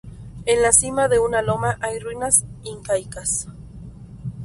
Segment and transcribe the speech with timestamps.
[0.47, 3.47] En la cima de una loma hay ruinas incaicas.